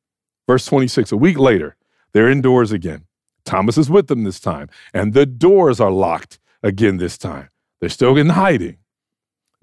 [0.48, 1.76] verse 26, a week later,
[2.12, 3.05] they're indoors again.
[3.44, 7.48] Thomas is with them this time, and the doors are locked again this time.
[7.81, 8.78] They're still in hiding.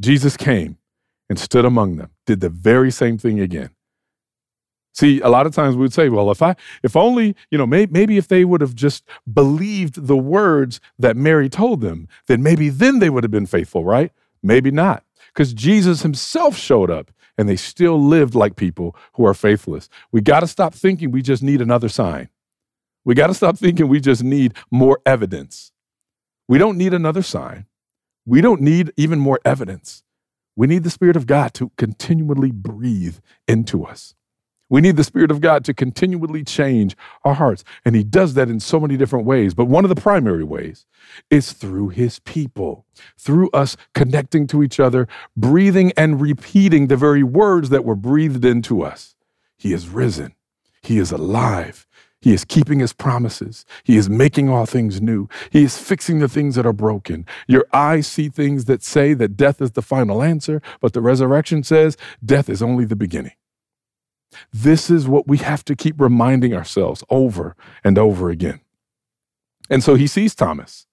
[0.02, 0.78] Jesus came
[1.30, 3.70] and stood among them, did the very same thing again.
[4.94, 7.86] See, a lot of times we'd say, well, if I, if only, you know, may,
[7.86, 12.70] maybe if they would have just believed the words that Mary told them, then maybe
[12.70, 14.12] then they would have been faithful, right?
[14.42, 15.04] Maybe not.
[15.28, 19.88] Because Jesus himself showed up and they still lived like people who are faithless.
[20.12, 22.30] We got to stop thinking we just need another sign.
[23.06, 25.72] We got to stop thinking we just need more evidence.
[26.48, 27.66] We don't need another sign.
[28.26, 30.04] We don't need even more evidence.
[30.56, 34.14] We need the Spirit of God to continually breathe into us.
[34.70, 37.64] We need the Spirit of God to continually change our hearts.
[37.84, 39.54] And He does that in so many different ways.
[39.54, 40.86] But one of the primary ways
[41.30, 42.86] is through His people,
[43.18, 48.46] through us connecting to each other, breathing and repeating the very words that were breathed
[48.46, 49.16] into us.
[49.58, 50.36] He is risen,
[50.82, 51.88] He is alive,
[52.22, 53.66] he is keeping his promises.
[53.84, 55.30] He is making all things new.
[55.52, 57.26] He is fixing the things that are broken.
[57.48, 61.64] Your eyes see things that say that death is the final answer, but the resurrection
[61.64, 63.34] says death is only the beginning.
[64.52, 68.60] This is what we have to keep reminding ourselves over and over again.
[69.70, 70.88] And so he sees Thomas.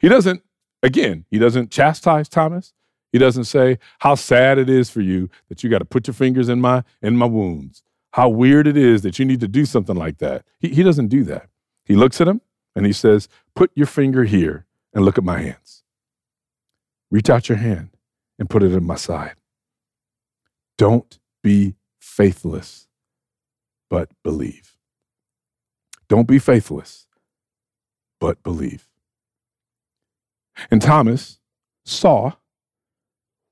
[0.00, 0.42] He doesn't,
[0.82, 2.72] again, he doesn't chastise Thomas.
[3.12, 6.14] He doesn't say how sad it is for you that you got to put your
[6.14, 7.82] fingers in my in my wounds.
[8.12, 10.44] How weird it is that you need to do something like that.
[10.58, 11.48] He, he doesn't do that.
[11.84, 12.40] He looks at him
[12.76, 15.82] and he says, Put your finger here and look at my hands.
[17.10, 17.90] Reach out your hand
[18.38, 19.34] and put it in my side.
[20.78, 22.88] Don't be faithless,
[23.88, 24.76] but believe.
[26.08, 27.06] Don't be faithless,
[28.20, 28.88] but believe.
[30.70, 31.38] And Thomas
[31.84, 32.32] saw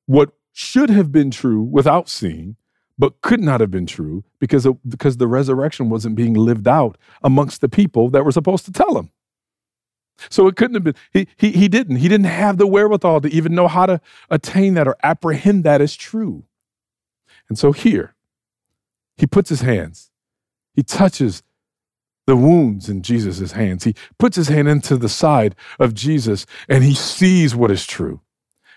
[0.07, 2.57] what should have been true without seeing,
[3.00, 6.98] but could not have been true because, of, because the resurrection wasn't being lived out
[7.22, 9.10] amongst the people that were supposed to tell him.
[10.28, 11.96] So it couldn't have been, he, he, he didn't.
[11.96, 15.80] He didn't have the wherewithal to even know how to attain that or apprehend that
[15.80, 16.44] as true.
[17.48, 18.14] And so here,
[19.16, 20.10] he puts his hands,
[20.74, 21.42] he touches
[22.26, 23.84] the wounds in Jesus' hands.
[23.84, 28.20] He puts his hand into the side of Jesus and he sees what is true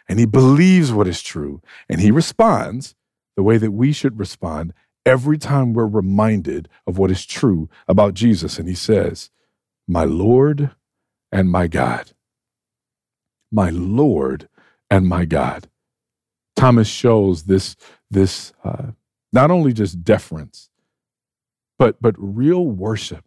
[0.07, 2.95] and he believes what is true and he responds
[3.36, 4.74] the way that we should respond
[5.06, 8.60] every time we're reminded of what is true about Jesus.
[8.60, 9.30] And he says,
[9.88, 10.72] My Lord
[11.32, 12.12] and my God.
[13.52, 14.48] My Lord
[14.89, 15.67] and my God.
[16.56, 17.76] Thomas shows this,
[18.10, 18.91] this uh,
[19.32, 20.69] not only just deference,
[21.80, 23.26] but, but real worship,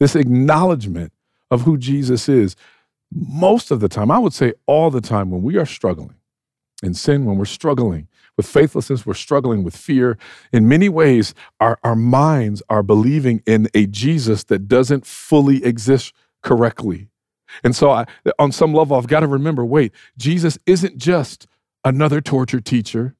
[0.00, 1.12] this acknowledgement
[1.50, 2.56] of who Jesus is.
[3.12, 6.16] Most of the time, I would say all the time, when we are struggling
[6.82, 10.18] in sin, when we're struggling with faithlessness, we're struggling with fear.
[10.52, 16.12] In many ways, our, our minds are believing in a Jesus that doesn't fully exist
[16.42, 17.08] correctly.
[17.62, 18.06] And so, I,
[18.38, 21.46] on some level, I've got to remember wait, Jesus isn't just
[21.84, 23.14] another Torah teacher.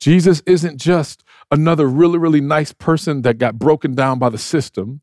[0.00, 5.00] Jesus isn't just another really, really nice person that got broken down by the system.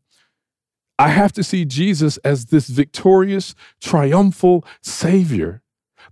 [1.00, 5.64] I have to see Jesus as this victorious, triumphal Savior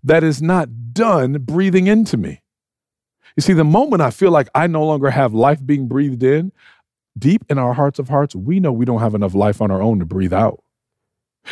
[0.04, 2.42] that is not done breathing into me.
[3.36, 6.52] You see, the moment I feel like I no longer have life being breathed in,
[7.18, 9.82] deep in our hearts of hearts, we know we don't have enough life on our
[9.82, 10.64] own to breathe out.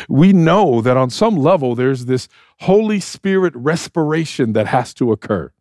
[0.08, 2.28] We know that on some level there's this
[2.60, 5.52] Holy Spirit respiration that has to occur,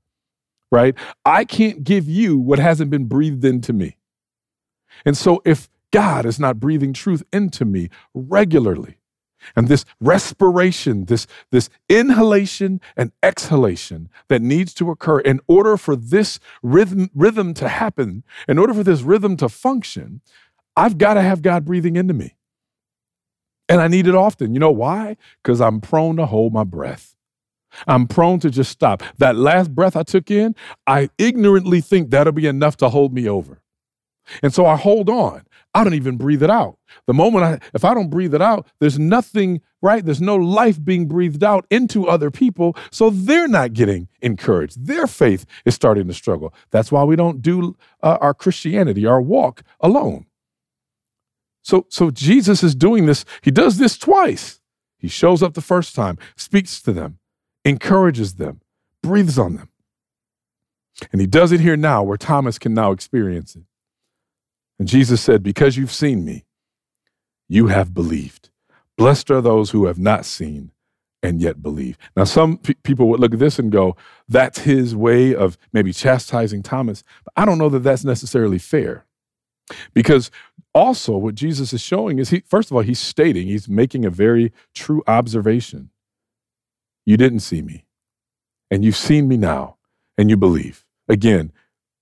[0.71, 0.95] right?
[1.25, 3.97] I can't give you what hasn't been breathed into me.
[5.05, 8.97] And so if God is not breathing truth into me regularly,
[9.55, 15.95] and this respiration, this, this inhalation and exhalation that needs to occur in order for
[15.95, 20.21] this rhythm, rhythm to happen, in order for this rhythm to function,
[20.75, 22.35] I've got to have God breathing into me.
[23.69, 24.53] And I need it often.
[24.53, 25.17] You know why?
[25.43, 27.15] Because I'm prone to hold my breath.
[27.85, 29.03] I'm prone to just stop.
[29.17, 33.27] That last breath I took in, I ignorantly think that'll be enough to hold me
[33.27, 33.61] over.
[34.41, 35.43] And so I hold on.
[35.77, 36.79] I don't even breathe it out.
[37.05, 40.03] The moment I, if I don't breathe it out, there's nothing, right?
[40.03, 42.75] There's no life being breathed out into other people.
[42.89, 44.87] So they're not getting encouraged.
[44.87, 46.51] Their faith is starting to struggle.
[46.71, 50.25] That's why we don't do uh, our Christianity, our walk alone.
[51.61, 53.23] So, so Jesus is doing this.
[53.43, 54.59] He does this twice.
[54.97, 57.19] He shows up the first time, speaks to them,
[57.63, 58.61] encourages them,
[59.03, 59.69] breathes on them.
[61.11, 63.66] And he does it here now where Thomas can now experience it.
[64.79, 66.45] And Jesus said, Because you've seen me,
[67.49, 68.49] you have believed.
[68.97, 70.71] Blessed are those who have not seen
[71.23, 71.97] and yet believe.
[72.15, 73.95] Now, some pe- people would look at this and go,
[74.27, 77.03] That's his way of maybe chastising Thomas.
[77.23, 79.05] But I don't know that that's necessarily fair.
[79.93, 80.31] Because
[80.73, 84.09] also, what Jesus is showing is he, first of all, he's stating, he's making a
[84.09, 85.89] very true observation.
[87.05, 87.85] You didn't see me,
[88.69, 89.77] and you've seen me now,
[90.17, 90.85] and you believe.
[91.09, 91.51] Again,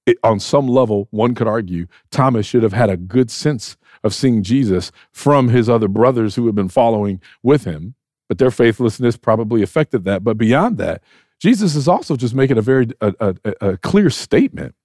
[0.06, 4.14] it, on some level, one could argue Thomas should have had a good sense of
[4.14, 7.96] seeing Jesus from his other brothers who had been following with him,
[8.28, 10.24] but their faithlessness probably affected that.
[10.24, 11.02] But beyond that,
[11.40, 14.76] Jesus is also just making a very a, a, a clear statement.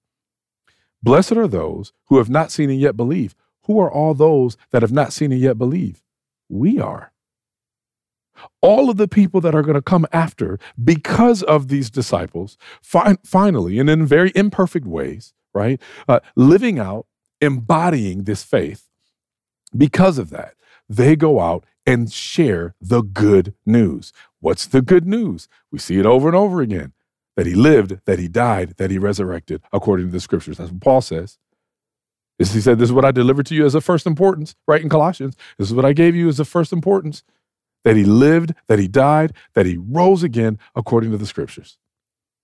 [1.03, 3.35] Blessed are those who have not seen and yet believe.
[3.65, 6.03] Who are all those that have not seen and yet believe?
[6.49, 7.10] We are.
[8.61, 13.17] All of the people that are going to come after because of these disciples, fi-
[13.25, 15.81] finally, and in very imperfect ways, right?
[16.07, 17.05] Uh, living out,
[17.41, 18.87] embodying this faith,
[19.75, 20.55] because of that,
[20.89, 24.13] they go out and share the good news.
[24.39, 25.47] What's the good news?
[25.71, 26.93] We see it over and over again
[27.35, 30.57] that he lived, that he died, that he resurrected, according to the scriptures.
[30.57, 31.37] That's what Paul says.
[32.37, 34.81] He said, This is what I delivered to you as a first importance, right?
[34.81, 37.23] In Colossians, this is what I gave you as a first importance
[37.83, 41.77] that he lived, that he died, that he rose again according to the scriptures.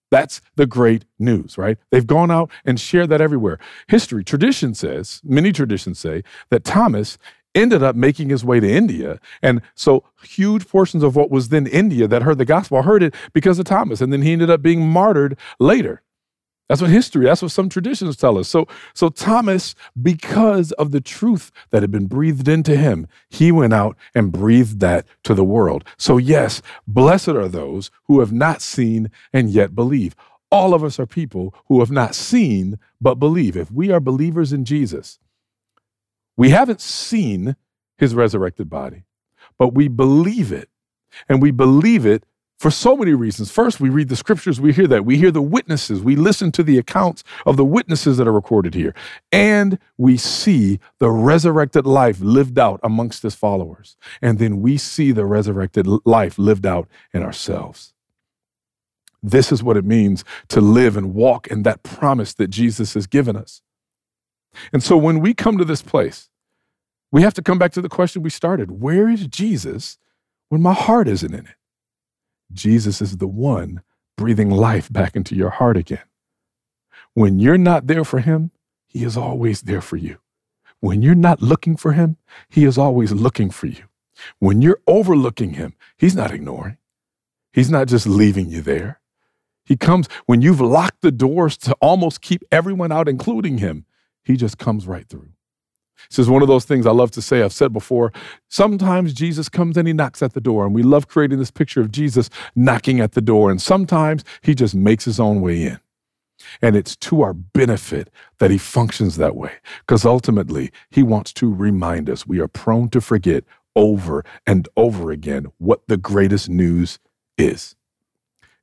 [0.09, 1.77] That's the great news, right?
[1.91, 3.59] They've gone out and shared that everywhere.
[3.87, 7.17] History, tradition says, many traditions say, that Thomas
[7.53, 9.19] ended up making his way to India.
[9.41, 13.15] And so huge portions of what was then India that heard the gospel heard it
[13.33, 13.99] because of Thomas.
[13.99, 16.01] And then he ended up being martyred later.
[16.69, 18.49] That's what history, that's what some traditions tell us.
[18.49, 23.73] So, so Thomas, because of the truth that had been breathed into him, he went
[23.73, 25.85] out and breathed that to the world.
[25.97, 30.13] So, yes, blessed are those who have not seen and yet believe.
[30.51, 33.55] All of us are people who have not seen but believe.
[33.55, 35.19] If we are believers in Jesus,
[36.35, 37.55] we haven't seen
[37.97, 39.03] his resurrected body,
[39.57, 40.69] but we believe it.
[41.29, 42.25] And we believe it
[42.57, 43.51] for so many reasons.
[43.51, 45.05] First, we read the scriptures, we hear that.
[45.05, 48.73] We hear the witnesses, we listen to the accounts of the witnesses that are recorded
[48.73, 48.95] here,
[49.31, 53.95] and we see the resurrected life lived out amongst his followers.
[54.21, 57.93] And then we see the resurrected life lived out in ourselves.
[59.21, 63.07] This is what it means to live and walk in that promise that Jesus has
[63.07, 63.61] given us.
[64.71, 66.29] And so when we come to this place,
[67.11, 69.97] we have to come back to the question we started Where is Jesus
[70.49, 71.55] when my heart isn't in it?
[72.51, 73.81] Jesus is the one
[74.17, 76.03] breathing life back into your heart again.
[77.13, 78.51] When you're not there for him,
[78.87, 80.17] he is always there for you.
[80.79, 82.17] When you're not looking for him,
[82.49, 83.83] he is always looking for you.
[84.39, 86.77] When you're overlooking him, he's not ignoring.
[87.51, 88.99] He's not just leaving you there.
[89.65, 93.85] He comes when you've locked the doors to almost keep everyone out, including him.
[94.23, 95.29] He just comes right through.
[96.09, 97.41] This is one of those things I love to say.
[97.41, 98.13] I've said before.
[98.49, 101.81] Sometimes Jesus comes and he knocks at the door, and we love creating this picture
[101.81, 103.51] of Jesus knocking at the door.
[103.51, 105.79] And sometimes he just makes his own way in.
[106.61, 111.53] And it's to our benefit that he functions that way, because ultimately he wants to
[111.53, 113.43] remind us we are prone to forget
[113.75, 116.99] over and over again what the greatest news
[117.37, 117.75] is.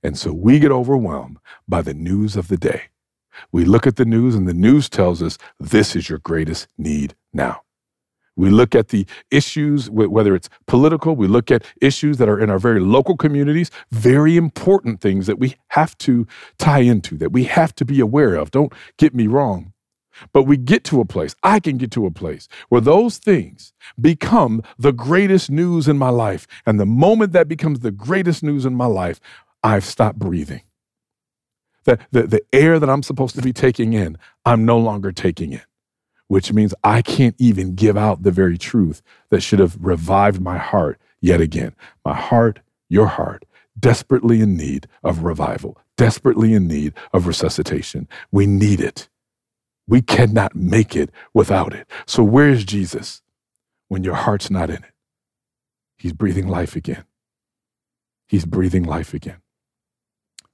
[0.03, 2.85] And so we get overwhelmed by the news of the day.
[3.53, 7.15] We look at the news, and the news tells us this is your greatest need
[7.33, 7.63] now.
[8.37, 12.51] We look at the issues, whether it's political, we look at issues that are in
[12.51, 16.27] our very local communities, very important things that we have to
[16.59, 18.51] tie into, that we have to be aware of.
[18.51, 19.73] Don't get me wrong.
[20.33, 23.73] But we get to a place, I can get to a place where those things
[24.01, 26.47] become the greatest news in my life.
[26.67, 29.21] And the moment that becomes the greatest news in my life,
[29.63, 30.63] I've stopped breathing.
[31.85, 35.53] The, the, the air that I'm supposed to be taking in, I'm no longer taking
[35.53, 35.63] in,
[36.29, 40.59] which means I can't even give out the very truth that should have revived my
[40.59, 41.75] heart yet again.
[42.05, 43.45] My heart, your heart,
[43.79, 48.09] desperately in need of revival, desperately in need of resuscitation.
[48.31, 49.09] We need it.
[49.87, 51.89] We cannot make it without it.
[52.07, 53.23] So, where is Jesus
[53.89, 54.93] when your heart's not in it?
[55.99, 57.05] He's breathing life again.
[58.27, 59.37] He's breathing life again.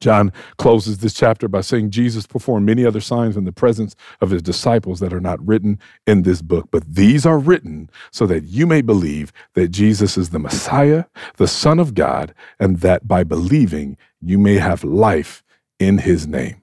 [0.01, 4.31] John closes this chapter by saying Jesus performed many other signs in the presence of
[4.31, 8.45] his disciples that are not written in this book, but these are written so that
[8.45, 11.05] you may believe that Jesus is the Messiah,
[11.37, 15.43] the Son of God, and that by believing you may have life
[15.79, 16.63] in his name.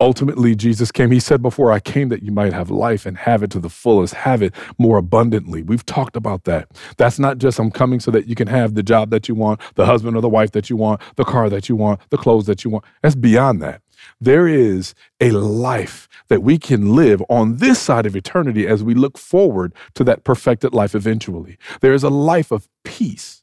[0.00, 1.10] Ultimately, Jesus came.
[1.10, 3.68] He said before, I came that you might have life and have it to the
[3.68, 5.62] fullest, have it more abundantly.
[5.62, 6.70] We've talked about that.
[6.96, 9.60] That's not just I'm coming so that you can have the job that you want,
[9.74, 12.46] the husband or the wife that you want, the car that you want, the clothes
[12.46, 12.86] that you want.
[13.02, 13.82] That's beyond that.
[14.18, 18.94] There is a life that we can live on this side of eternity as we
[18.94, 21.58] look forward to that perfected life eventually.
[21.82, 23.42] There is a life of peace.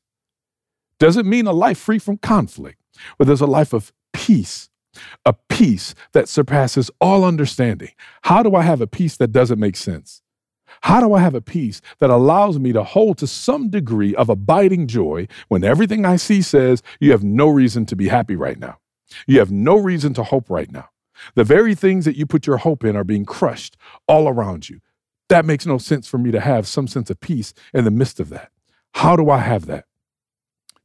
[0.99, 2.79] Doesn't mean a life free from conflict,
[3.19, 4.69] but there's a life of peace
[5.25, 7.91] a peace that surpasses all understanding.
[8.23, 10.21] How do I have a peace that doesn't make sense?
[10.81, 14.29] How do I have a peace that allows me to hold to some degree of
[14.29, 18.59] abiding joy when everything I see says you have no reason to be happy right
[18.59, 18.77] now?
[19.25, 20.89] You have no reason to hope right now.
[21.35, 23.77] The very things that you put your hope in are being crushed
[24.07, 24.79] all around you.
[25.29, 28.19] That makes no sense for me to have some sense of peace in the midst
[28.19, 28.51] of that.
[28.93, 29.85] How do I have that?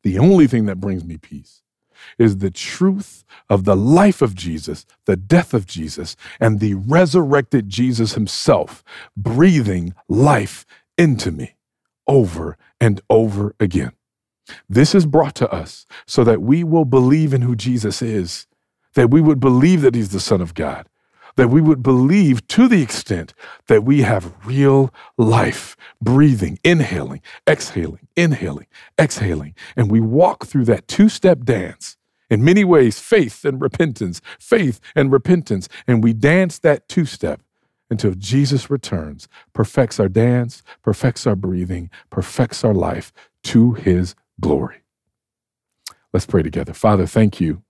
[0.02, 1.61] The only thing that brings me peace
[2.18, 7.68] is the truth of the life of Jesus, the death of Jesus, and the resurrected
[7.68, 8.82] Jesus himself
[9.16, 10.66] breathing life
[10.98, 11.55] into me
[12.07, 13.92] over and over again.
[14.68, 18.46] This is brought to us so that we will believe in who Jesus is,
[18.94, 20.86] that we would believe that he's the Son of God,
[21.36, 23.32] that we would believe to the extent
[23.68, 28.66] that we have real life, breathing, inhaling, exhaling, inhaling,
[28.98, 29.54] exhaling.
[29.76, 31.96] And we walk through that two step dance.
[32.30, 35.68] In many ways, faith and repentance, faith and repentance.
[35.86, 37.42] And we dance that two step
[37.90, 43.12] until Jesus returns, perfects our dance, perfects our breathing, perfects our life
[43.44, 44.82] to his glory.
[46.12, 46.72] Let's pray together.
[46.72, 47.62] Father, thank you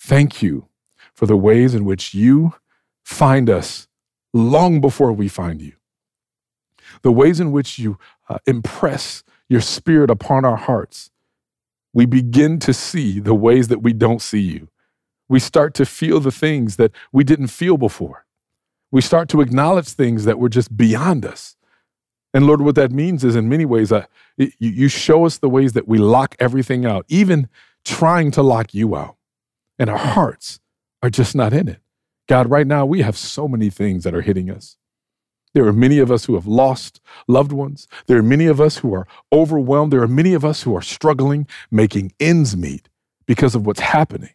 [0.00, 0.66] Thank you
[1.12, 2.54] for the ways in which you
[3.04, 3.86] find us
[4.32, 5.74] long before we find you.
[7.02, 7.98] The ways in which you
[8.28, 11.10] uh, impress your spirit upon our hearts.
[11.92, 14.68] We begin to see the ways that we don't see you.
[15.28, 18.24] We start to feel the things that we didn't feel before.
[18.92, 21.56] We start to acknowledge things that were just beyond us.
[22.32, 25.48] And Lord, what that means is in many ways, uh, you, you show us the
[25.48, 27.48] ways that we lock everything out, even
[27.84, 29.16] trying to lock you out.
[29.80, 30.60] And our hearts
[31.02, 31.80] are just not in it.
[32.28, 34.76] God, right now, we have so many things that are hitting us.
[35.52, 37.88] There are many of us who have lost loved ones.
[38.06, 39.92] There are many of us who are overwhelmed.
[39.92, 42.88] There are many of us who are struggling, making ends meet
[43.26, 44.30] because of what's happening.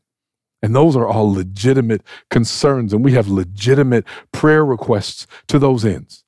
[0.61, 6.23] And those are all legitimate concerns, and we have legitimate prayer requests to those ends.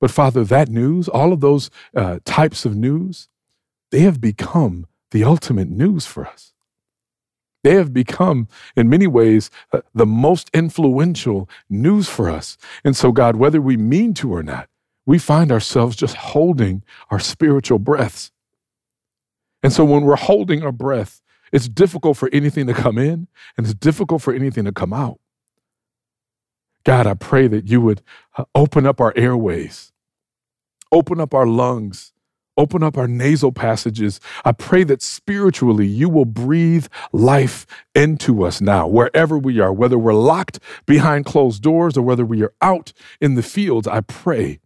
[0.00, 3.28] But Father, that news, all of those uh, types of news,
[3.90, 6.51] they have become the ultimate news for us.
[7.62, 12.56] They have become, in many ways, uh, the most influential news for us.
[12.84, 14.68] And so, God, whether we mean to or not,
[15.06, 18.32] we find ourselves just holding our spiritual breaths.
[19.62, 21.20] And so, when we're holding our breath,
[21.52, 25.20] it's difficult for anything to come in and it's difficult for anything to come out.
[26.84, 28.02] God, I pray that you would
[28.36, 29.92] uh, open up our airways,
[30.90, 32.11] open up our lungs,
[32.58, 34.20] Open up our nasal passages.
[34.44, 39.98] I pray that spiritually you will breathe life into us now, wherever we are, whether
[39.98, 42.92] we're locked behind closed doors or whether we are out
[43.22, 43.88] in the fields.
[43.88, 44.60] I pray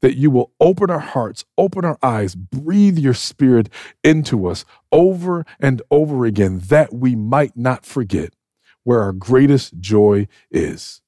[0.00, 3.68] that you will open our hearts, open our eyes, breathe your spirit
[4.02, 8.34] into us over and over again, that we might not forget
[8.82, 11.02] where our greatest joy is.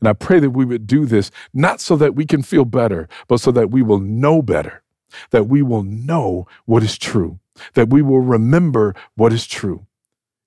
[0.00, 3.08] And I pray that we would do this not so that we can feel better,
[3.26, 4.83] but so that we will know better
[5.30, 7.38] that we will know what is true,
[7.74, 9.86] that we will remember what is true.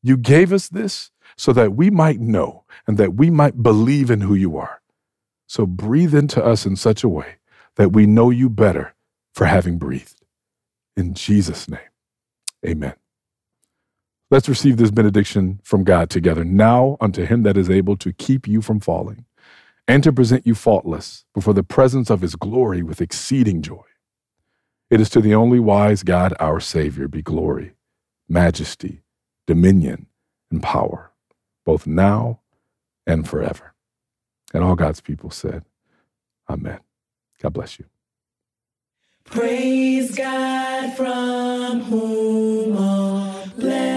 [0.03, 4.21] You gave us this so that we might know and that we might believe in
[4.21, 4.81] who you are.
[5.47, 7.35] So breathe into us in such a way
[7.75, 8.95] that we know you better
[9.33, 10.21] for having breathed.
[10.95, 11.79] In Jesus' name,
[12.65, 12.95] amen.
[14.29, 16.43] Let's receive this benediction from God together.
[16.43, 19.25] Now unto him that is able to keep you from falling
[19.87, 23.83] and to present you faultless before the presence of his glory with exceeding joy.
[24.89, 27.73] It is to the only wise God, our Savior, be glory,
[28.29, 29.01] majesty,
[29.45, 30.07] dominion,
[30.49, 31.11] and power,
[31.65, 32.39] both now
[33.05, 33.73] and forever.
[34.53, 35.65] And all God's people said,
[36.49, 36.79] Amen.
[37.41, 37.85] God bless you.
[39.25, 43.96] Praise God from whom all blessings